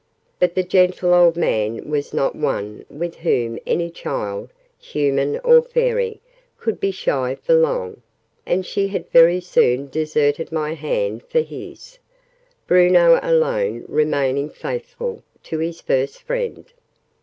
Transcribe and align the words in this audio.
But 0.39 0.55
the 0.55 0.63
gentle 0.63 1.13
old 1.13 1.37
man 1.37 1.87
was 1.87 2.11
not 2.11 2.35
one 2.35 2.85
with 2.89 3.17
whom 3.17 3.59
any 3.67 3.91
child, 3.91 4.49
human 4.79 5.37
or 5.43 5.61
fairy, 5.61 6.19
could 6.57 6.79
be 6.79 6.89
shy 6.89 7.35
for 7.35 7.53
long; 7.53 8.01
and 8.43 8.65
she 8.65 8.87
had 8.87 9.11
very 9.11 9.39
soon 9.39 9.89
deserted 9.89 10.51
my 10.51 10.73
hand 10.73 11.21
for 11.21 11.41
his 11.41 11.99
Bruno 12.65 13.19
alone 13.21 13.85
remaining 13.87 14.49
faithful 14.49 15.21
to 15.43 15.59
his 15.59 15.81
first 15.81 16.23
friend. 16.23 16.65